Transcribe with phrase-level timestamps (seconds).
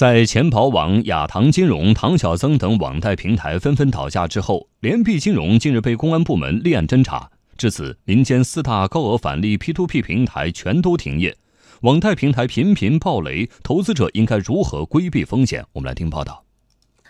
[0.00, 7.30] 在钱宝网、亚唐金融、唐小曾等网贷平台纷纷倒下之后，联币金融近日被公安部门立案侦查。
[7.58, 11.36] 至此，民间四大高额返利 P2P 平台全都停业，
[11.82, 15.66] 网贷平台频频爆雷，投资者应该如何规避风险？
[15.74, 16.46] 我们来听报道。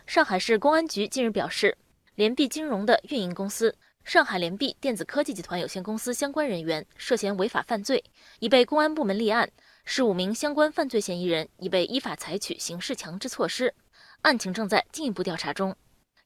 [0.05, 1.79] 上海市公安局近日表示，
[2.17, 8.03] 联币金融的运营公司上海联币电子科技集团有限公司相关人员涉嫌违法犯罪，
[8.41, 9.51] 已被公安部门立案。
[9.85, 13.75] 十五名相关犯罪嫌疑人已被依法采取刑事强制措施，
[14.23, 15.75] 案情正在进一步调查中。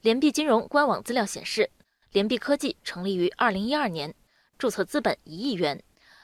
[0.00, 1.70] 联币金融官网资料显示，
[2.12, 4.14] 联币科技成立于二零一二年，
[4.58, 5.82] 注册资本一亿元。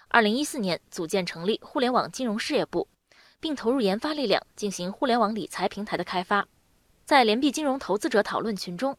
[0.08, 2.88] 二零一四年组建成立互联网金融事业部，
[3.38, 6.46] 并投入研发力量进行互联网理财平台的开发。
[7.04, 8.96] 在联币金融投资者讨论群中，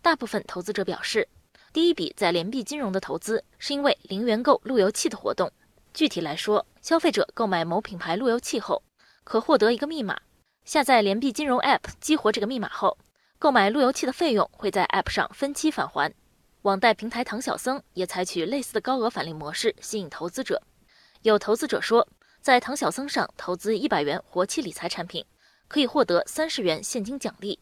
[0.00, 1.28] 大部分投资者表示，
[1.74, 5.50] 第一笔在联币金融的投资是因为零元购路由器的活动。
[5.92, 8.80] 具体来说，消费者购买某品牌路由器后，
[9.24, 10.16] 可获得一个密码。
[10.64, 12.96] 下载联币金融 App，激活这个密码后，
[13.40, 16.14] 购买路由器的费用会在 App 上分期返还。
[16.62, 20.62] 网贷平台唐小僧也采取类似的高额返利模式吸引投资者。
[21.22, 22.06] 有投资者说，
[22.40, 25.24] 在唐小僧上投资一百元活期理财产品，
[25.66, 27.58] 可以获得三十元现金奖励。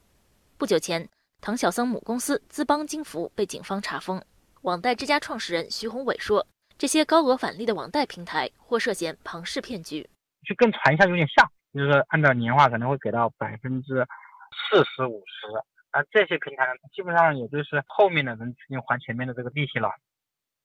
[0.58, 1.08] 不久前，
[1.45, 4.23] 唐小僧母公司资邦金服被警方查封。
[4.61, 6.47] 网贷之家创始人徐宏伟说。
[6.79, 10.09] 这些高额返利的网贷平台或涉嫌庞氏骗局，
[10.45, 14.05] 就跟传销有点像，就是按照年化可能会给到百分之
[14.51, 15.47] 四十五十，
[15.93, 19.89] 而这些平台基本上也就是后面的人去还前面的这个利息了。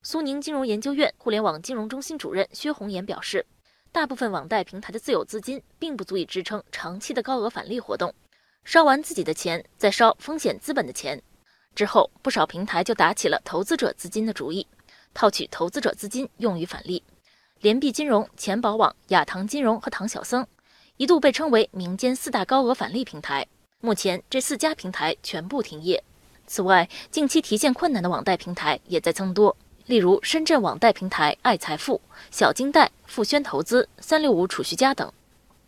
[0.02, 3.46] 苏宁金融研究院互联网金融中心主任薛红岩表示，
[3.92, 8.12] 大部分网贷平台的自有资金并不足以支撑长期的高额返利活动，
[8.68, 11.24] 烧完自己的钱再烧风险资本的钱，
[11.74, 14.68] 之后不少平台就打起了投资者资金的主意。
[15.14, 17.02] 套取投资者资金用于返利，
[17.62, 20.46] 联币金融、钱宝网、亚唐金融和唐小僧
[20.98, 23.48] 一度被称为民间四大高额返利平台。
[23.80, 26.04] 目前这四家平台全部停业。
[26.46, 35.10] 此外，近期提现困难的网贷平台也在增多，例如深圳网贷平台爱财富、小金贷、富轩投资、三六五储蓄家等。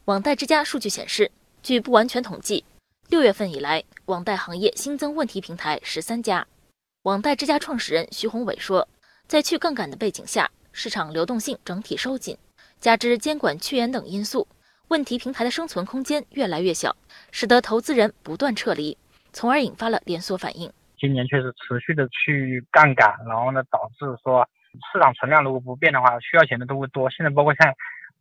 [0.04, 1.32] 网贷之家数据显示，
[1.64, 2.66] 据不完全统计，
[3.10, 6.46] 六月份以来，网贷行业新增问题平台十三家。
[7.02, 8.88] 网贷之家创始人徐宏伟说。
[9.26, 12.38] 在去杠杆的背景下，市场流动性整体收紧，
[12.80, 14.48] 加之监管趋严等因素，
[14.90, 16.96] 问题平台的生存空间越来越小，
[17.32, 18.96] 使得投资人不断撤离，
[19.34, 20.72] 从而引发了连锁反应。
[21.00, 24.48] 今年确实持续的去杠杆，然后呢，导致说
[24.94, 27.10] 市场存量如果不变的话，需要钱的都会多。
[27.10, 27.74] 现在包括像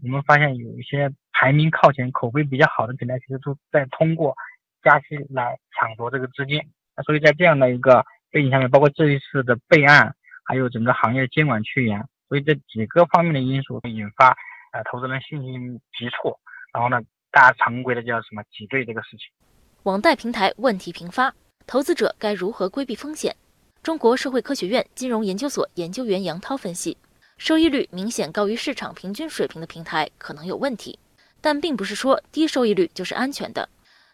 [0.02, 4.34] 我们发现有一些排名靠前、口碑比较好的平台，其实都在通过
[4.82, 6.60] 加息来抢夺这个资金。
[6.96, 10.14] 那所以在这样的一个背景下面，包括这一次的备案。
[10.50, 14.28] 还有整个行业监管趋严，所以这几个方面的因素引发
[14.72, 16.40] 呃投资人信心急挫，
[16.72, 16.98] 然后呢，
[17.30, 19.26] 大家常规的叫什么挤兑这个事情。
[19.82, 21.34] 网贷平台问题频发，
[21.66, 23.36] 投资者该如何规避风险？
[23.82, 26.96] 中国社会科学院金融研究所研究员杨涛分析，
[27.36, 30.98] 收益率明显高于市场平均水平的平台可能有问题，
[31.42, 33.68] 但并不是说低收益率就是安全的。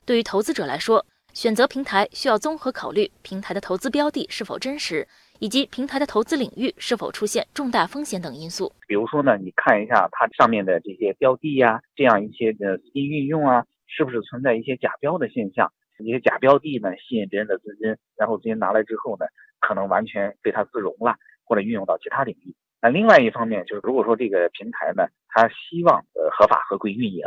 [0.07, 5.07] 对于投资者来说，选择平台需要综合考虑平台的投资标的是否真实。
[5.41, 8.73] 以及平台的投资领域是否出现重大风险等因素。
[8.87, 15.73] 比如说呢，你看一下它上面的这些标的呀，这样一些的资金运用啊，是不是存在一些假标的现象？
[15.99, 19.27] 一些假标的呢，吸引别人的资金，然后资金拿来之后呢，
[19.61, 22.55] 可能完全被它自融了，或者运用到其他领域。
[22.81, 27.25] 那另外一方面就是，如果说这个平台呢，它希望呃合法合规运营。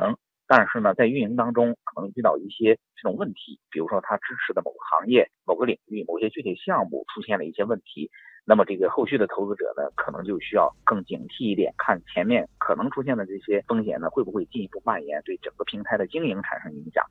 [0.47, 8.09] 但是呢，在运营当中可能遇到一些这种问题，比如说它支持的某个行业、某个领域、某些具体项目出现了一些问题，
[8.45, 17.03] 那么这个后续的投资者呢，可能就需要更警惕一点，看前面可能出现的这些风险呢，会不会进一步蔓延，对整个平台的经营产生影响。